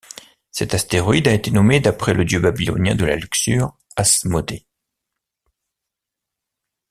Cet 0.49 0.73
astéroïde 0.73 1.27
a 1.27 1.31
été 1.33 1.51
nommé 1.51 1.79
d'après 1.79 2.15
le 2.15 2.25
dieu 2.25 2.39
babylonien 2.39 2.95
de 2.95 3.05
la 3.05 3.15
luxure 3.17 3.77
Asmodée. 3.95 4.65